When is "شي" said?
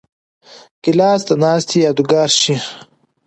2.41-2.55